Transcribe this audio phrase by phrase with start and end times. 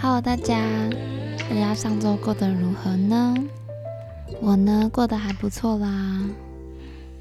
[0.00, 0.60] Hello，大家，
[1.48, 3.34] 大家上周过得如何呢？
[4.40, 6.22] 我呢，过得还不错啦。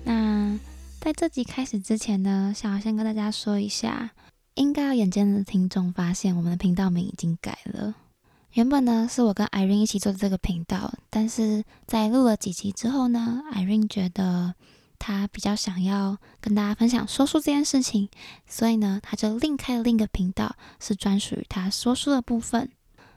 [0.03, 0.59] 那
[0.99, 4.11] 在这集开始之前呢，想要先跟大家说一下，
[4.53, 7.95] 应该要眼尖的听众发现，我们的频道名已经改了。
[8.53, 14.53] 原本呢，是我跟 Irene 一起做的这个频道，但是在录了几集之后呢，Irene 觉得
[15.01, 18.07] 他比较想要跟大家分享说书这件事情，
[18.45, 22.69] 所以呢，他就另开了另一个频道，是专属于他说书的部分。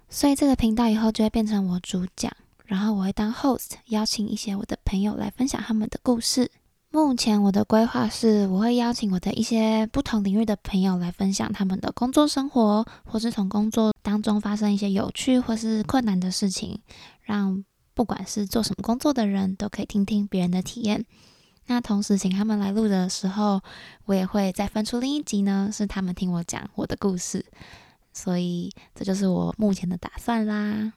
[0.09, 2.33] 所以这个频道以后就会变成我主讲，
[2.65, 6.51] 然后我会当 host，邀请一些我的朋友来分享他们的故事。
[6.91, 16.81] 目前我的规划是，我会邀请我的一些不同领域的朋友来分享他们的工作生活，或是从工作当中发生一些有趣或是困难的事情，
[17.21, 17.63] 让
[17.93, 21.05] 不管是做什么工作的人都可以听听别人的体验。
[21.67, 23.61] 那同时请他们来录的时候，
[24.05, 27.45] 我也会再分出另一集呢，是他们听我讲我的故事。
[28.13, 30.93] 所以这就是我目前的打算啦。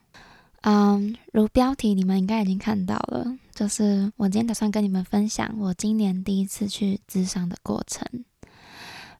[0.60, 8.06] 嗯，如标题你们应该已经看到了，就是我今天打算跟你们分享我今年第一次去咨商的过程。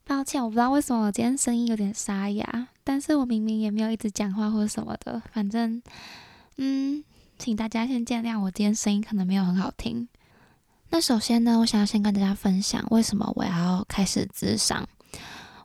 [0.04, 5.82] 抱歉，我不知道为什么我今天声音有点沙哑，但是我明明也没有一直讲话或什么的，反正，
[6.56, 7.04] 嗯，
[7.38, 10.08] 请大家先见谅，我今天声音可能没有很好听。
[10.90, 14.88] 那首先呢，我想要先跟大家分享为什么我要开始咨商。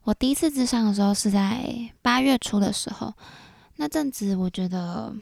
[0.03, 3.13] 我第一次咨商的时候是在八月初的时候，
[3.77, 5.13] 那阵子我觉得。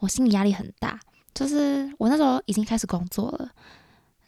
[0.00, 1.00] 我心理压力很大，
[1.32, 3.50] 就是我那时候已经开始工作了，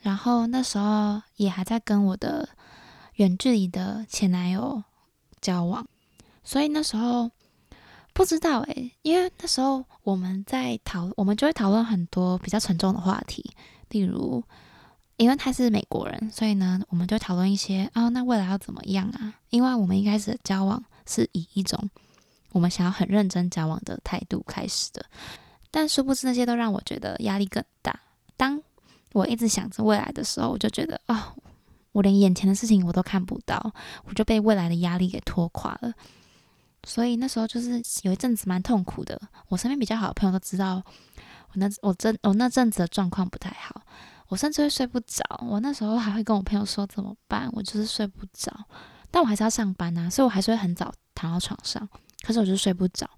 [0.01, 2.49] 然后那时候也还在跟我的
[3.17, 4.83] 远距离的前男友
[5.39, 5.87] 交往，
[6.43, 7.31] 所以那时候
[8.15, 13.45] 不知道诶，因为那时候我们在讨，我们就会讨论很多比较沉重的话题，
[13.91, 14.43] 例如，
[15.17, 19.35] 因为他是美国人，所以呢，我们就讨论一些啊，那未来要怎么样啊？
[19.51, 21.89] 因为我们一开始的交往是以一种
[22.53, 25.05] 我们想要很认真交往的态度开始的。
[25.71, 27.99] 但殊不知，那些都让我觉得压力更大。
[28.37, 28.63] 当
[29.13, 31.35] 我一直想着未来的时候，我就觉得啊，
[31.93, 33.73] 我连眼前的事情我都看不到，
[34.05, 35.93] 我就被未来的压力给拖垮了。
[36.85, 39.21] 所以那时候就是有一阵子蛮痛苦的。
[39.49, 40.83] 我身边比较好的朋友都知道，
[41.49, 43.83] 我那我真我那阵子的状况不太好，
[44.29, 45.25] 我甚至会睡不着。
[45.49, 48.53] 我那时候还会跟我朋友说怎么办，我就是睡不着。
[49.11, 51.89] 但我还是要上班啊，所以我还是会很早躺到床上，
[52.23, 53.09] 可是我就睡不着。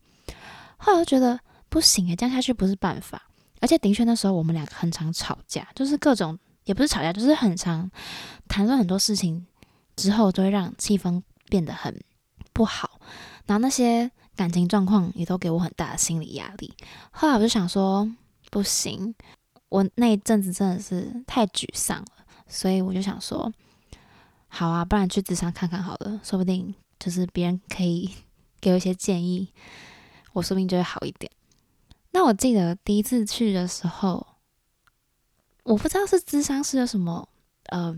[0.77, 1.39] 后来我觉得。
[1.71, 3.29] 不行诶，这样下去不是办法。
[3.61, 7.91] 而且的确那时候我们两个很常吵架，就是各种也不是吵架，就是很常
[8.49, 9.47] 谈论很多事情
[9.97, 11.95] 之后，都会让气氛变得很
[12.55, 12.99] 不好。
[13.45, 16.73] 然后那些感情状况也都给我很大的心理压力。
[17.11, 18.11] 后来我就想说，
[18.51, 19.15] 不行，
[19.69, 22.07] 我那一阵子真的是太沮丧了，
[22.47, 23.53] 所以我就想说，
[24.49, 28.11] 好啊，不然去智商看看好了，说不定就是别人可以
[28.61, 29.53] 给我一些建议，
[30.33, 31.31] 我说不定就会好一点。
[32.13, 34.27] 那我记得第一次去的时候，
[35.65, 37.29] 我不知道是智商是有什么
[37.67, 37.95] 呃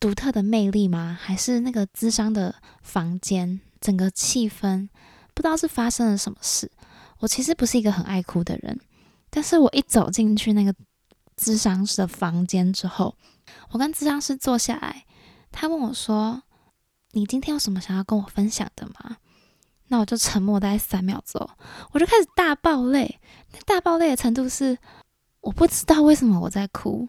[0.00, 1.16] 独特的魅力吗？
[1.18, 4.88] 还是那个智商的房间整个气氛，
[5.32, 6.70] 不知道是发生了什么事。
[7.20, 8.78] 我其实不是一个很爱哭的人，
[9.36, 10.74] 但是我一走进去那个
[11.36, 13.14] 智商室的房间之后，
[13.68, 15.04] 我跟智商师坐下来，
[15.52, 16.42] 他问我说
[17.12, 19.18] ：“你今天有什么想要跟我分享的吗？”
[19.88, 21.46] 那我就沉默大概三秒钟，
[21.92, 23.20] 我就开始大爆泪。
[23.66, 24.78] 大爆泪的程度是，
[25.42, 27.06] 我不知道为什么我在哭。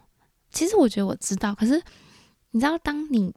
[0.50, 1.82] 其实我觉得我知道，可是
[2.50, 3.34] 你知道，当你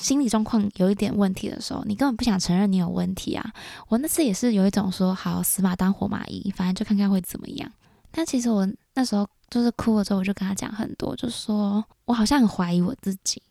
[0.00, 3.52] 心理状况有一点问题的时候，你根本不想承认你有问题啊。
[3.88, 7.70] 我那次也是有一种说，好死马当活马医，反正就看看会怎么样。
[8.10, 13.42] 但其实我那时候就是哭了之后，我就跟他讲很多，就说我好像很怀疑我自己，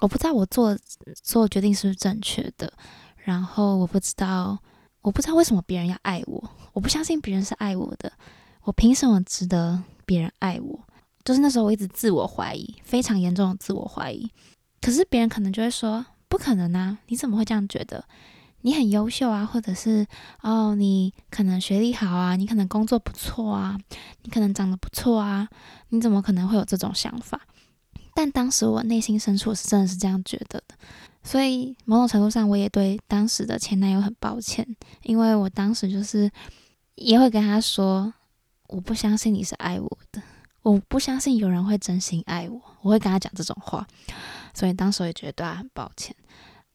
[0.00, 0.76] 我不知道我做
[1.22, 2.72] 做决定是不是正确的。
[3.16, 4.58] 然后我不知道，
[5.02, 8.10] 我不知道为什么别人要爱我，我不相信别人是爱我的，
[8.62, 10.80] 我凭什么值得别人爱我？
[11.22, 14.28] 就是那时候我一直自我怀疑，非常严重的自我怀疑。
[14.80, 18.04] 可是别人可能就会说，不可能啊，你怎么会这样觉得？
[18.62, 20.06] 你很优秀啊，或者是
[20.42, 23.78] 哦，你可能学历好啊，你可能工作不错啊，
[24.22, 25.48] 你可能长得不错啊，
[25.88, 27.40] 你怎么可能会有这种想法？
[28.14, 30.74] 但当时我内心深处是真的是这样觉得的。
[31.22, 34.66] 所以某种程度上，我也对当时的前男友很抱歉，
[35.04, 36.30] 因为我当时就是
[36.96, 38.12] 也会跟他说，
[38.68, 40.22] 我不相信你是爱我的，
[40.62, 43.86] 我不相信有人会真心爱我，我会跟他讲这种话。
[44.54, 46.14] 所以当时我也觉得对他很抱歉，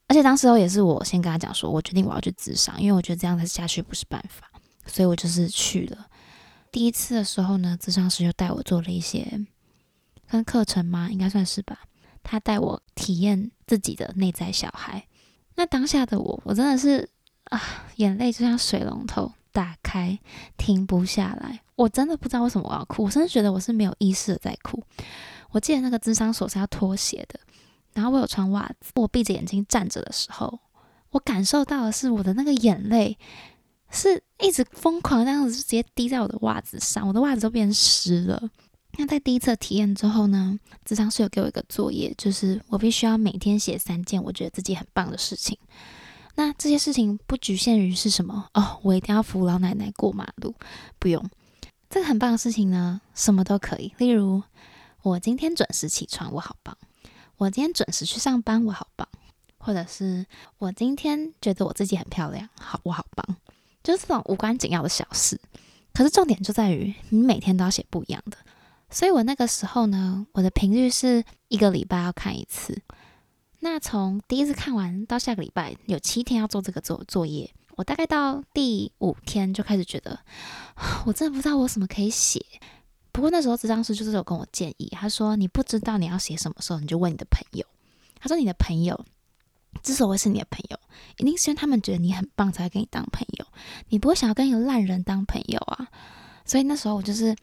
[0.07, 4.49] 而且当时候也是我先跟他讲说，我决定我要去自伤，因为我觉得这样子下去不是办法，
[4.85, 6.07] 所以我就是去了。
[6.71, 9.45] 第一次的时候呢，自伤师就带我做了一些
[10.27, 11.09] 跟课程吗？
[11.09, 11.79] 应该算是吧。
[12.21, 15.07] 他带我体验自己的内在小孩。
[15.55, 17.07] 那当下的我，我真的是
[17.45, 17.61] 啊，
[17.97, 20.19] 眼泪就像水龙头打开，
[20.57, 21.61] 停不下来。
[21.75, 24.83] 我真的不知道为什么我要哭，我甚至觉得我是没有意识的在哭。
[25.51, 27.39] 我记得那个智商所是要脱鞋的，
[27.95, 28.91] 然后我有穿袜子。
[28.93, 30.59] 我闭着眼睛站着的时候，
[31.09, 33.17] 我感受到的是我的那个眼泪
[33.89, 38.51] 是一直疯狂这样子，直接滴在我的袜子上，我的袜子都变湿了。
[38.97, 45.57] 那在第一次体验之后呢，智商是有给我一个作业，就是我必须要每天写三件我觉得自己很棒的事情。
[46.35, 50.53] 那这些事情不局限于是什么哦，我一定要扶老奶奶过马路，
[50.99, 51.27] 不用。
[51.89, 54.43] 这个很棒的事情呢，什么都可以，例如。
[55.01, 56.75] 我今天准时起床，我好棒；
[57.37, 59.07] 我今天准时去上班，我好棒；
[59.57, 60.25] 或者是
[60.57, 63.35] 我今天觉得我自己很漂亮，好，我好棒。
[63.83, 65.39] 就是这种无关紧要的小事，
[65.93, 68.37] 可是重点就在于你每天都要写不一样的。
[68.89, 72.81] 所以我那个时候呢，我的频率是一个礼拜要看一次。
[73.59, 80.19] 那从第一次看完到下个礼拜有七天要做这个作作业，我大概到第五天就开始觉得，
[81.05, 82.43] 我真的不知道我什么可以写。
[83.15, 87.65] 不过那时候，智商师就是有跟我建议，他说：“你不知道你要写什么时候，你就问你的朋友。”
[88.19, 89.05] 他说：“你的朋友
[89.81, 90.77] 之所以是你的朋友，
[91.15, 93.45] 一定是因为他们觉得你很棒，才会跟你当朋友。
[93.87, 95.87] 你不会想要跟一个烂人当朋友啊。”
[96.43, 97.33] 所以那时候我就是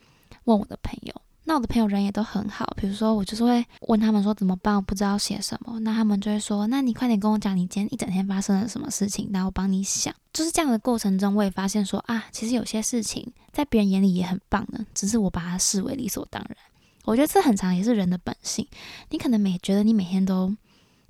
[0.45, 1.23] 问我的朋友。
[1.45, 10.15] 那我的朋友人也都很好，比如说我就是会问他们说怎么办，我不知道写什么，那他们就会说，那你快点跟我讲你今天一整天发生了什么事情，然后我帮你想。
[10.33, 16.57] 就是这样的过程中，我也发现说啊，其实有些事情在别人眼里也很棒的，只是我把它视为理所当然。
[17.05, 18.67] 我觉得这很长也是人的本性。
[19.11, 20.55] 你可能每觉得你每天都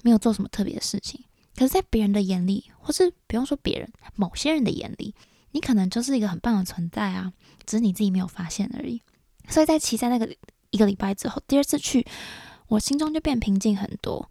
[0.03, 1.23] 没有做什么特别的事情，
[1.55, 5.15] 可是在别人的眼里，或是不用说别人，某些人的眼里，
[5.51, 7.33] 你可能就是一个很棒的存在啊，
[7.67, 9.03] 只是你自己没有发现而已。
[9.49, 10.35] 所以在骑在那个
[10.71, 12.07] 一个礼拜之后，第二次去，
[12.69, 14.29] 我心中就变平静很多。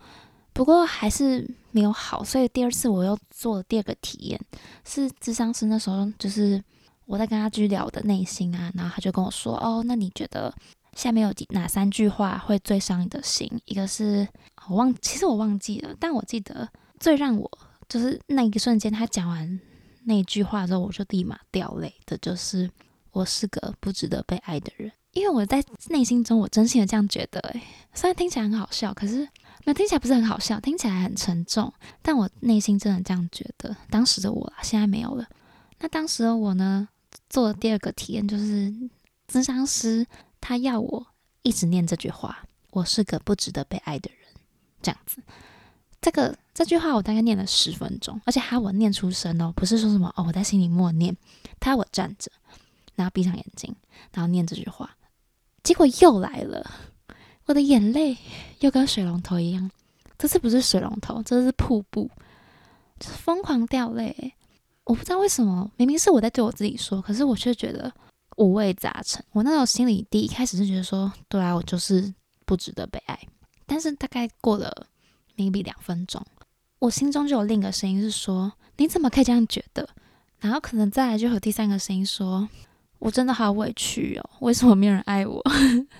[0.54, 4.42] 不过还是没有好，所以第二次我又做了第二个体验，
[4.84, 6.62] 是智商师那时候就是
[7.06, 10.54] 我在跟他去聊的内心啊，然后他就跟我说：“哦，那你觉得
[10.98, 13.50] 下面有几哪三句话会最伤你的心？
[13.64, 14.28] 一个是
[14.68, 16.68] 我忘，其实我忘记了，但我记得
[17.00, 17.50] 最让我
[17.88, 19.58] 就是那一瞬间，他讲完
[20.04, 22.70] 那句话之后，我就立马掉泪的，就是
[23.12, 27.62] 我是个不值得被爱的人。”因为我在内心中，我真心的这样觉得，诶，
[27.94, 29.28] 虽然听起来很好笑，可是
[29.66, 33.76] 那听起来不是很好笑，听起来很沉重，但我内心真的这样觉得。
[33.90, 35.28] 当时的我，现在没有了。
[35.80, 36.88] 那当时的我呢，
[37.30, 38.74] 做的第二个体验就是，
[39.28, 40.08] 咨商师
[40.40, 41.08] 他要我
[41.42, 44.20] 一直念这句话：“我是个不值得被爱的人。”
[44.82, 45.22] 这样子，
[46.00, 51.16] 这个这句话我大概念了十分钟，而且还我念出声哦，不是说什么哦，我在心里默念，
[51.60, 52.32] 他要我站着，
[52.96, 53.76] 然后闭上眼睛，
[54.14, 54.96] 然后念这句话。
[55.64, 56.70] 结果又来了，
[57.46, 58.18] 我的眼泪
[58.60, 59.70] 又跟水龙头一样，
[60.18, 62.10] 这次不是水龙头，这是瀑布，
[63.00, 64.34] 就是疯狂掉泪。
[64.84, 67.92] 我不知道为什么，明明是我在对我自己说，可是我却觉得
[68.38, 69.24] 五味杂陈。
[69.32, 72.12] 我那时候心里第一开始是觉得说，对啊，我就是
[72.46, 73.18] 不值得被爱。
[73.68, 74.88] 但是大概过了
[75.38, 76.26] maybe 两分钟，
[76.80, 79.88] 我心中就有另一个声音是说，你怎么可以这样觉得？
[80.40, 82.50] 然后可能再来就有第三个声音说。
[83.02, 85.42] 我真的好委屈哦，为什么没有人爱我？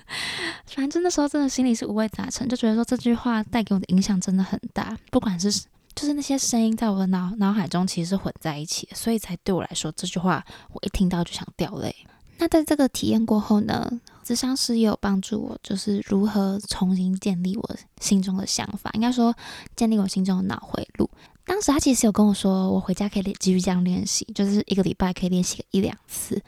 [0.66, 4.96] 反正那时候真的心里是五味杂陈，就觉得说这句话带给我的影响真的很大。
[5.10, 5.50] 不管是
[5.96, 11.94] 就是那些声音在我的脑脑海中其实是混在一起，所以才对我来说这句话我一听到就想掉泪。
[12.38, 13.90] 那在这个体验过后呢，
[14.22, 19.34] 智商师也有帮助我，就是如何重新建立我心中的想法，应该说
[19.74, 21.10] 建立我心中的脑回路。
[21.44, 26.40] 当时他其实有跟我说，我回家可以继续这样练习，就是一个礼拜可以练习一两次。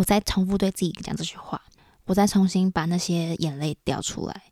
[0.00, 1.60] 我再重复对自己讲这句话，
[2.06, 4.44] 我再重新把那些眼泪掉出来，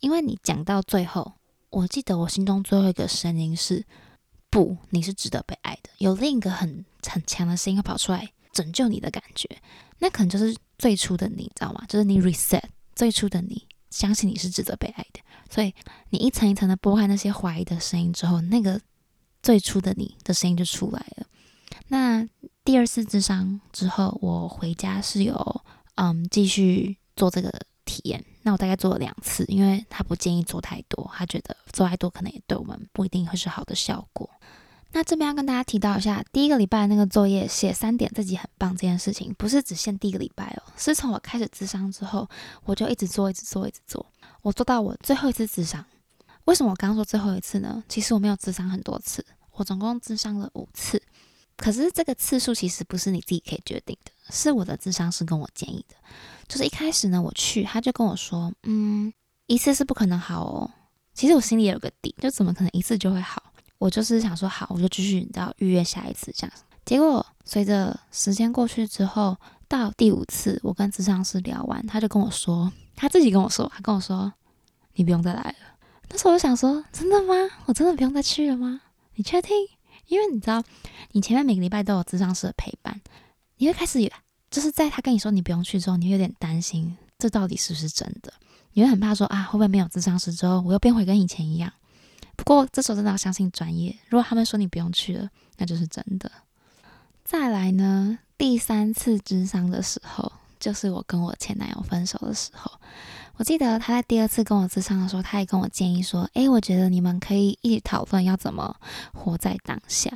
[0.00, 1.34] 因为你讲到最后，
[1.68, 3.84] 我记得我心中最后一个声音是
[4.48, 5.90] 不，你是值得被爱的。
[5.98, 9.46] 有另一个很很强的声音跑出来拯救你的感觉，
[9.98, 11.84] 那可能就是最初的你，知道吗？
[11.90, 15.20] 就是你 reset 最初的你，相信你是值得被爱的。
[15.50, 15.74] 所以
[16.08, 18.80] 你一层一层的拨开那些怀疑的声音之后，那个
[19.42, 21.26] 最初的你的声音就出来了。
[21.88, 22.26] 那。
[22.66, 25.62] 第二次智商之后，我回家是有
[25.94, 27.48] 嗯继续做这个
[27.84, 28.24] 体验。
[28.42, 34.28] 那我大概做了两次，因为他不建议做太多，他觉得做太多可能也对我们不一定会是好的效果。
[34.90, 42.28] 那这边要跟大家提到一下，第一个礼拜那个作业写三点自己很棒这件事情，不是只限第一个礼拜哦，是从我开始智商之后，
[42.64, 44.04] 我就一直做，一直做，一直做，
[44.42, 45.84] 我做到我最后一次智商。
[46.46, 47.84] 为什么我刚刚说最后一次呢？
[47.88, 51.00] 其实我没有智商很多次，我总共智商了五次。
[51.56, 55.94] 可是这个次数其实不是你自己可以决定的，是我的智商师跟我建议的。
[56.46, 59.12] 就是一开始呢，我去他就跟我说，嗯，
[59.46, 60.70] 一次是不可能好哦。
[61.14, 63.42] 其实我心里也有个底，就怎么可能一次就会好？
[63.78, 66.56] 我就是想说好，我就继续你知道预约下一次这样。
[66.84, 69.36] 结果随着时间过去之后，
[69.66, 74.32] 到第五次我跟智商师聊完，他就跟我说，他自己跟我说，他跟我说
[74.94, 75.54] 你不用再来了。
[76.08, 77.34] 那时候我就想说，真的吗？
[77.64, 78.82] 我真的不用再去了吗？
[79.14, 79.50] 你确定？
[80.06, 80.62] 因为你知道，
[81.12, 83.00] 你前面每个礼拜都有智商师的陪伴，
[83.56, 84.10] 你会开始
[84.50, 88.32] 就是在他跟你说你不用去之后，你会有点担心，这到底是不是真的？
[88.72, 91.72] 你会很怕说啊，会不会没有智商师之后，我又变回跟以前一样？
[92.36, 96.30] 不过这时候真的要相信专业，如果他们说你不用去了，那就是真的。
[97.24, 102.70] 再来呢，第三次智商的时候，就是我跟我前男友分手的时候。
[103.38, 108.74] 我记得他在第二次跟我智商的时候，他也跟我建议说：“诶，我觉得你们可以一起讨论要怎么
[109.12, 110.10] 活在当下。”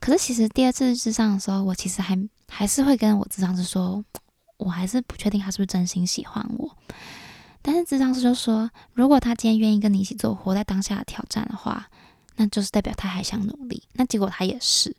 [0.00, 4.04] 可是其实第二次智商的时候，我其实还还是会跟我智商师说，
[4.56, 6.76] 我还是不确定他是不是真心喜欢我。
[7.62, 11.88] 但是智商师就说，如果他今天愿意跟你一起做活在当下的挑战的话，
[12.36, 13.84] 那就是代表他还想努力。
[13.92, 14.94] 那结果他也是。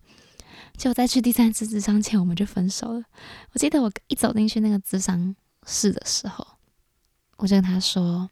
[0.78, 3.04] 结果在去第三次智商前，我们就分手了。
[3.52, 5.36] 我记得我一走进去那个智商
[5.68, 6.48] 室的时候。
[7.38, 8.30] 我就跟他说：“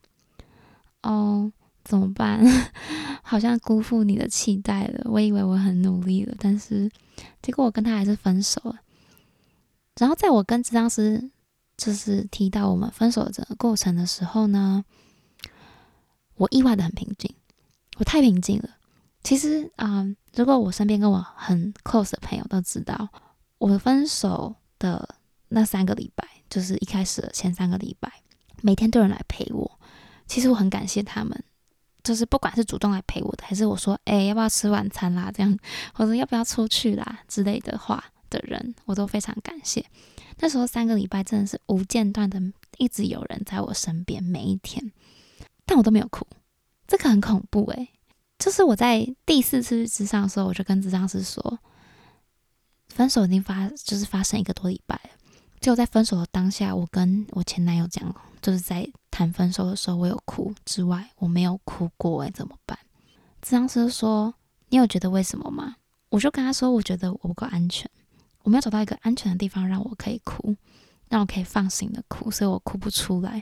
[1.03, 1.51] 哦，
[1.83, 2.43] 怎么办？
[3.21, 5.09] 好像辜负你的期待了。
[5.09, 6.89] 我以为我很努力了，但是
[7.41, 8.79] 结果我跟他还是分手了。
[9.97, 11.29] 然后在我跟智商师
[11.77, 14.83] 就是提到我们分手的整个过程的时候呢，
[16.35, 17.35] 我意外的很平静，
[17.97, 18.69] 我太平静了。
[19.21, 20.05] 其实啊，
[20.35, 23.09] 如果我身边跟我很 close 的朋友都知道，
[23.57, 25.15] 我分手的
[25.49, 28.11] 那三个礼拜，就是一开始的前三个礼拜。”
[28.63, 29.79] 每天都有人来陪我，
[30.25, 31.43] 其实我很感谢他们，
[32.01, 35.59] 就是不管是主动来陪我的，还是我说，哎，要不要吃晚餐啦，这样，
[35.93, 39.85] 或者要不要出去啦之类的话的人，我都非常感谢。
[40.39, 42.41] 那时候三个礼拜真的是无间断的，
[42.77, 44.93] 一直有人在我身边，每一天，
[45.65, 46.25] 但我都没有哭，
[46.87, 47.89] 这个很恐怖诶。
[48.39, 51.59] 就是我在第四次智商的时候，我就跟智商师说，
[52.87, 55.09] 分手已经发，就是发生一个多礼拜了。
[55.63, 58.13] 就在分手的当下，我跟我前男友讲。
[58.41, 62.77] 就是在谈分手的时候，我有哭之外，我没有哭过哎，怎么办？
[63.41, 64.35] 智商师说
[64.67, 65.77] ：“你有觉得为什么吗？”
[66.11, 67.89] 我就跟他说：“我觉得我不够安全，
[68.41, 70.53] 我没有找到一个安全的地方让我可以哭，
[71.07, 73.41] 让我可以放心的哭，所以我哭不出来。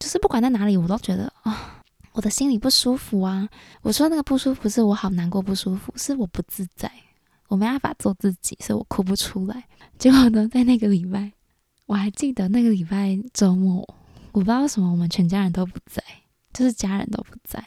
[0.00, 3.48] 就是不管在哪里，我都觉得啊，我的心里不舒服啊。
[3.82, 6.90] 我说那个不舒服是我好难过不舒服，是我不自在，
[7.46, 9.62] 我没办法做自己，所以我哭不出来。
[9.96, 11.30] 结果呢，在那个礼拜，
[11.90, 13.82] 我还记得那个礼拜周末。”
[14.30, 16.00] 我不知道为什么我们全家人都不在，
[16.52, 17.60] 就是家人都不在。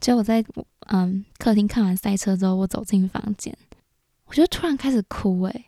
[0.00, 0.44] 结果在
[0.86, 3.52] 嗯客厅看完赛车之后，我走进房间，
[4.26, 5.64] 我就突然开始哭，诶，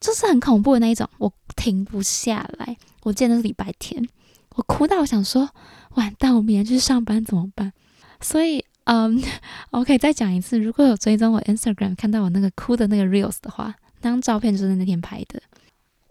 [0.00, 2.78] 就是很恐怖的那一种，我停不下来。
[3.02, 4.08] 我记得是礼拜天，
[4.54, 5.50] 我哭到我想说，
[5.96, 7.74] 完蛋，我明天去上班怎么办？
[8.22, 9.22] 所以嗯，
[9.70, 15.42] 我可以再讲一次，如果有追踪我 Instagram 看到我那个哭的那个 reels 的话，那张照片就是那天拍的，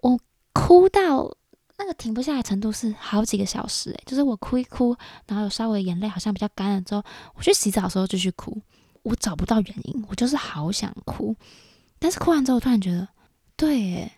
[0.03, 0.19] 我
[0.53, 1.35] 哭到。
[1.77, 7.03] 那个停不下来程度是好几个小时诶，就是我哭一哭，然后有稍微眼泪好像比较干了之后，
[7.33, 8.55] 我去洗澡的时候继续哭，
[9.01, 11.35] 我找不到原因，我就是好想哭，
[11.97, 13.07] 但是哭完之后突然觉得，
[13.55, 14.11] 对，诶，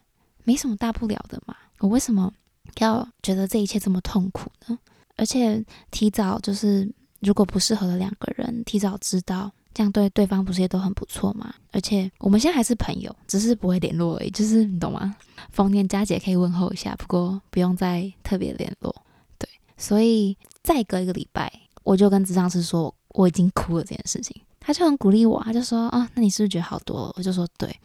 [0.43, 2.33] 没什么大不了的嘛，我为什么
[2.79, 4.77] 要觉得这一切这么痛苦呢？
[5.15, 9.49] 而且提早就是如果不适合的两个人，提早知道。
[9.73, 11.53] 这样对对方不是也都很不错吗？
[11.71, 15.15] 而且我们现在还是朋友，只是不会联络而已，就是你懂吗？
[15.51, 18.95] 逢年佳节可以问候一下，不过不用再特别联络。
[19.37, 21.51] 对，所以再隔一个礼拜，
[21.83, 27.13] 我就跟智商师说我已经哭了这件事情，他就很鼓励我，他就说啊，那你是不是觉得好多了？
[27.17, 27.75] 我就说对。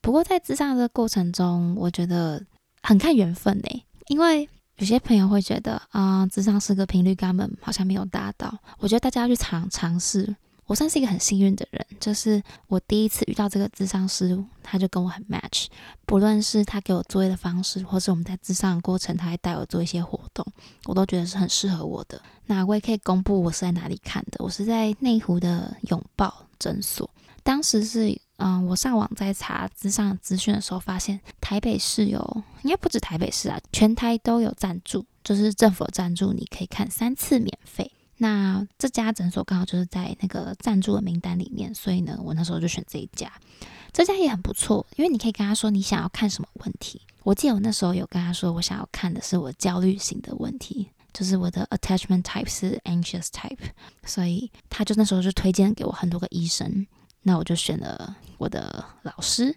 [0.00, 2.42] 不过在智商这个过程中，我觉得
[2.82, 10.34] 很看缘分呢，因为有些朋友会觉得啊，智商是个频率根本好像没有达到，我觉得大家要去尝尝试。
[10.66, 15.66] 我算是一个很幸运的人，就是我第一次遇到这个智商师，他就跟我很 match。
[16.04, 20.44] 不论是他给我作业的方式，或是我们在智商的过程，他还带我做一些活动，
[20.84, 22.20] 我都觉得是很适合我的。
[22.46, 27.08] 那我也可以公布我是在哪里看的，我是在内湖的拥抱诊所。
[27.42, 37.88] 当时是，嗯，我上网在查智商资讯的时候，发现台北市有，应该不止台北市啊，全台都有赞助，就是政府赞助，你可以看三次免费。
[38.18, 43.30] 那这家诊所刚好就是在那个赞助的名单里面，所以呢，我那时候就选这一家。
[43.92, 47.00] 这家也很不错，因为你可以跟他说你想要看什么问题。
[47.22, 53.58] 我记得我那时候有跟他说，我想要看的是我焦虑型的问题，就是我的 attachment type 是 anxious type，
[54.04, 56.86] 所以他就那时候就推荐给我很多个医生。
[57.22, 59.56] 那我就选了我的老师。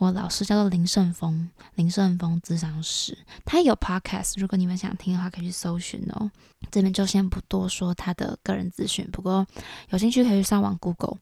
[0.00, 6.30] 我老师叫做林胜峰，林胜峰智商师，他有 podcast，如果你们想听的话，可以去搜寻哦。
[6.70, 9.46] 这边就先不多说他的个人资讯，不过
[9.90, 11.18] 有兴趣可以去上网 Google。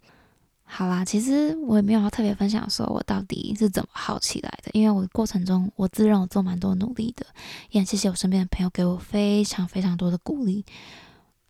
[0.62, 7.26] 好啦，其实我也没有要特别分享说我到底是怎么好起来的，因为我过程中我自认我做蛮多努力的，
[7.70, 10.64] 也很谢谢我身边的朋友给我非常非常多的鼓励。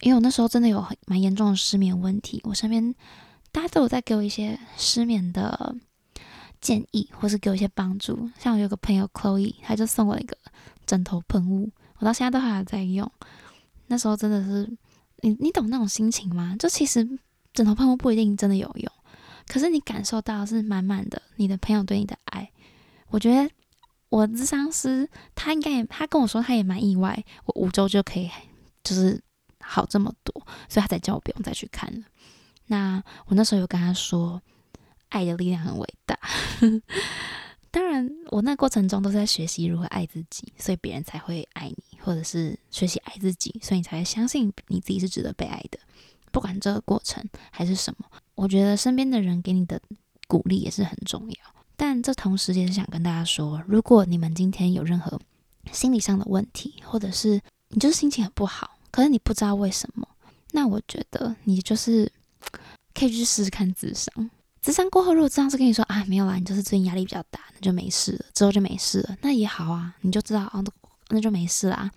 [0.00, 2.94] 因为我那时候真的有很蛮严重的失眠问题，我身边
[3.52, 5.76] 大家都有在给我一些失眠的
[6.60, 8.30] 建议，或是给我一些帮助。
[8.38, 10.36] 像我有个朋友 Chloe，他就送我一个
[10.86, 13.10] 枕头喷雾，我到现在都还在用。
[13.86, 14.68] 那时候真的是，
[15.22, 16.56] 你你懂那种心情吗？
[16.58, 17.06] 就其实
[17.52, 18.92] 枕头喷雾不一定真的有用，
[19.46, 22.50] 可是你感受到是满满的你的朋友对你的爱。
[23.08, 23.50] 我觉得
[24.08, 28.30] 我智商师他应该也，他跟我说他也蛮意外，我五周就可以
[28.82, 29.22] 就是。
[29.60, 30.32] 好这么多，
[30.66, 32.06] 所以他才叫我不用再去看了。
[32.68, 34.40] 那我那时候有跟他说，
[35.08, 36.18] 爱的力量很伟大。
[37.70, 45.78] 当然，我那过程中都是在学习如何爱自己，所以别人才会爱你，或者是学习爱自己，所以你才会相信你自己是值得被爱的。
[46.32, 49.80] 不管这个过程还是什么，我觉得身边的人给你的
[50.26, 51.36] 鼓励也是很重要。
[51.76, 55.20] 但这同时也是想跟大家说，如果你们今天有任何
[55.70, 58.78] 心理上的问题，或者是你就是心情很不好。
[58.90, 60.08] 可是你不知道为什么，
[60.52, 62.10] 那我觉得你就是
[62.94, 64.30] 可以去试试看智商。
[64.60, 70.64] 智商过后，如果智商是跟你说啊没有啦，你就是最近压力比较大，那就没事了，之后就没事了，那也好啊，你就知道哦，
[71.08, 71.90] 那就没事啦。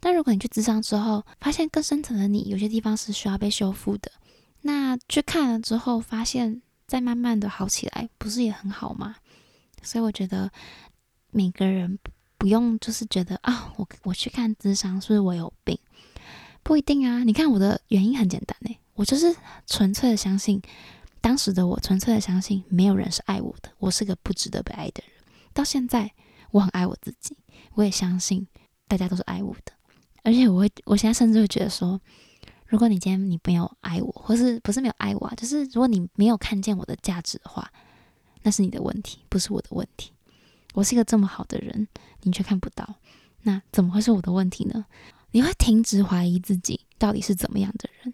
[0.00, 4.12] 但如果你去智商之后，发现更深层的你有些地方是需要被修复的，
[4.62, 9.16] 那去看了之后，发现再慢慢的好起来，不是也很好吗？
[9.82, 10.50] 所以我觉得
[11.30, 11.98] 每个人
[12.38, 15.78] 不用就是觉得啊，我我去看智商是不是我有病？
[16.62, 19.34] 不一定啊，你看我的原因很简单诶，我就是
[19.66, 20.62] 纯粹的相信，
[21.24, 25.24] 当时的我纯粹的相信没有人是爱我的，我是个不值得被爱的人。
[25.54, 26.12] 到现在
[26.50, 27.34] 我很爱我自己，
[27.72, 28.46] 我也相信
[28.86, 29.72] 大家都是爱我的，
[30.22, 31.98] 而且我会，我现在甚至会觉得说，
[32.66, 37.72] 如果你今天你没有爱我，或是不是没有爱我啊，就是如果你没有看见我的价值的话，
[38.42, 40.12] 那是你的问题，不是我的问题。
[40.74, 41.88] 我是一个这么好的人，
[42.20, 42.96] 你却看不到，
[43.44, 44.84] 那怎么会是我的问题呢？
[45.30, 48.12] 你会停止怀疑自己到底是怎么样的人，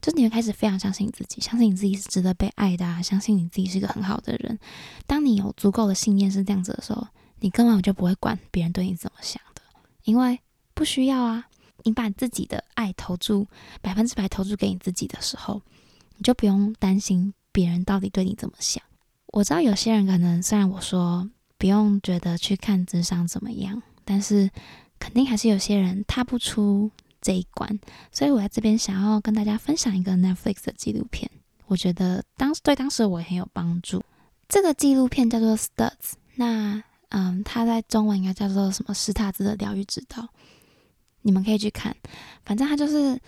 [0.00, 4.58] 就是你会开始非常相信自己，相信你自己是值得被爱的，啊，相信你自己是一个很好的人。
[5.06, 7.06] 当你有足够的信念是这样子的时候，
[7.40, 9.62] 你根本就不会管别人对你怎么想的，
[10.04, 10.40] 因为
[10.74, 11.46] 不需要啊。
[11.82, 13.46] 你把自己的爱投注
[13.80, 15.62] 百分之百投注给你自己的时候，
[16.16, 18.82] 你就不用担心别人到底对你怎么想。
[19.28, 24.50] 我知道有些人可能虽然我说不用觉得去看智商怎么样，但是。
[25.02, 27.78] 肯定还是有些人踏不出这一关，
[28.10, 31.30] 所以我在这边想要跟大家分享一个 Netflix 的纪录片，
[31.66, 34.02] 我觉得当对当时我很有帮助。
[34.48, 38.94] 这个纪录片叫做 Studs，那嗯，它在中文应该叫做什么？
[38.94, 40.28] 施塔兹的疗愈指导，
[41.22, 41.96] 你们可以去看。
[42.44, 43.20] 反正它就是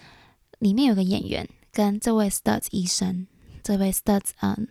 [0.58, 3.26] 里面有个演员跟这位 Studs 医生，
[3.62, 4.68] 这位 Studs 嗯，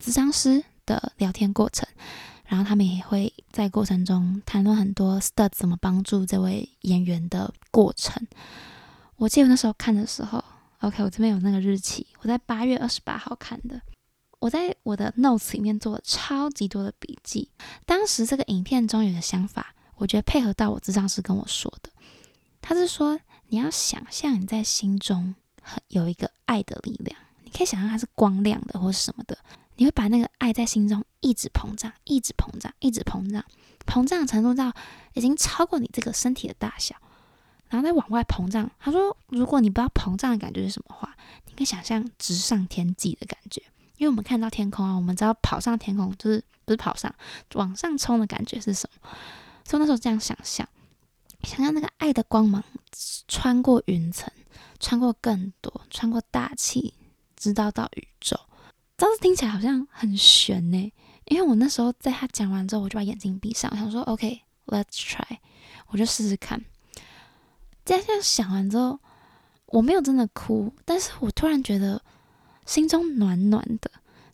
[0.00, 1.88] 咨商师的聊天过程。
[2.46, 8.26] 然后他们也会在过程中谈论很多 Stud 怎么帮助这位演员的过程。
[9.14, 10.42] 我记得那时候看的时候
[10.80, 13.80] ，OK，我这边有那个日期，我在八月二十八号看的。
[14.40, 17.48] 我在我的 Notes 里面做了超级多的笔记。
[17.86, 21.90] 当时这个影片中有个想法，我觉得配合到我智障师跟我说的，
[22.60, 29.38] 他是说你要想象你在心中很有一个爱的力量，你可以想象它是光亮的或是什么的。
[29.76, 33.44] 你会把那个爱在心中一直膨胀，一直膨胀，一直膨胀，
[33.86, 34.72] 膨胀程度到
[35.14, 36.94] 已经超过你这个身体的大小，
[37.68, 38.70] 然后再往外膨胀。
[38.78, 43.62] 他说，如果你不知道膨胀的感觉是什么话，你可以想象直上天际的感觉，
[43.96, 47.12] 因为我们看到天空啊，我们知道跑上天空就是不是跑上，
[47.54, 49.08] 往上冲的感觉是什么？
[49.64, 50.68] 所以那时候这样想象，
[51.42, 52.62] 想象那个爱的光芒
[53.26, 54.32] 穿过云层，
[54.78, 56.94] 穿过更多，穿过大气，
[57.36, 58.38] 直到到宇宙。
[58.96, 60.92] 当时听起来好像很悬呢，
[61.24, 65.38] 因为我那时候在他讲完之后，我就把眼睛闭上，想说 OK，Let's try，
[65.88, 66.64] 我就试试看。
[67.84, 69.00] 在这样想完之后，
[69.66, 72.00] 我没有真的哭，但是我突然觉得
[72.66, 73.90] 心中暖暖的，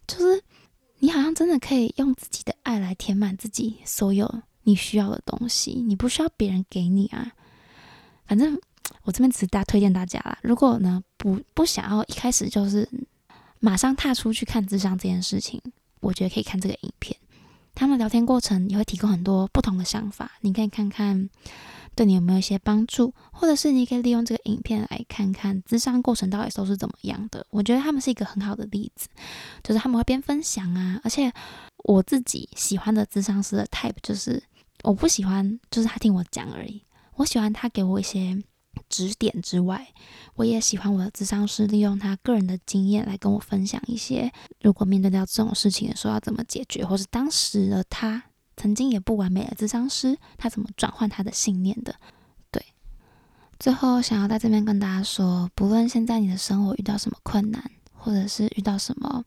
[0.06, 0.42] 就是
[0.98, 7.32] 你好像真的可以用自己的爱来填满自己所有你需要的东西，你不需要别人给你啊。
[8.26, 8.60] 反正
[9.04, 12.86] 我这边只是大推荐大家啦，如果呢不不想要一开始就是。
[13.60, 15.60] 马上踏出去看智商这件事情，
[16.00, 17.16] 我觉得可以看这个影片。
[17.74, 21.30] 他们聊天过程也会提供很多不同的想法，你可以看看
[21.94, 27.46] 对你有没有一些帮助，或者是你可以利用这个影片来看看智商过程到底都是怎么样的。
[27.50, 29.08] 我觉得他们是一个很好的例子，
[29.62, 31.32] 就是他们会边分享啊，而且
[31.84, 34.42] 我自己喜欢的智商师的 type 就是
[34.82, 36.82] 我不喜欢就是他听我讲而已，
[37.14, 38.42] 我喜欢他给我一些。
[38.88, 39.86] 指点之外，
[40.34, 48.22] 我也喜欢我的智商师利用他个人的经验来跟我分享一些，如果面对到这种事情的时候要怎么解决，或是当时的他
[48.56, 51.94] 曾经也不完美的智商师，他怎么转换他的信念的。
[52.50, 52.64] 对，
[53.58, 59.24] 最后想要在这边跟大家说，不论现在你的生活遇到什么困难，或者是遇到什么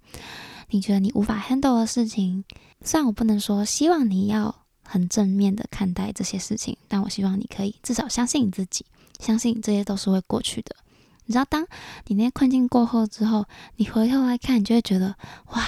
[0.69, 2.43] 你觉得你无法 handle 的事情，
[2.81, 8.85] 虽然我不能说希望你要很正面的看待这些事情，但我希望你可以至少相信你自己。
[9.19, 10.75] 相信这些都是会过去的。
[11.25, 11.65] 你知道，当
[12.07, 13.45] 你那些困境过后之后，
[13.77, 15.15] 你回头来看，你就会觉得，
[15.51, 15.65] 哇，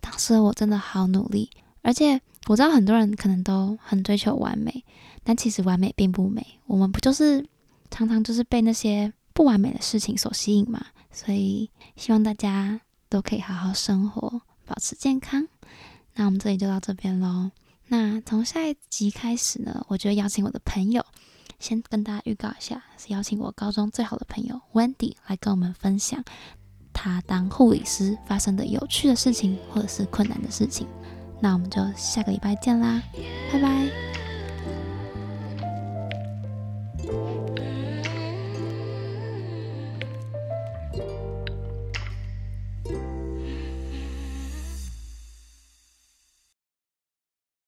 [0.00, 1.50] 当时我真的好努力。
[1.82, 4.84] 而且我知道很多人可能都很追求完美，
[5.22, 6.44] 但其实完美并不美。
[6.66, 7.46] 我们不就是
[7.90, 10.84] 常常就是被那些不完美的事情所吸引嘛？
[11.12, 15.46] 所以希望大家都可以好好生活，保持健康。
[16.14, 17.52] 那我们这里就到这边喽。
[17.86, 21.06] 那从下一集开始呢，我就邀请我的朋友。
[21.58, 26.22] 先跟大家预告一下，是邀请我高中最好的朋友 Wendy 来跟我们分享
[26.92, 30.86] 她当护理师发生的有趣的事情，或者是困难的事情。
[31.40, 33.02] 那我们就下个礼拜见啦，
[33.52, 34.15] 拜拜。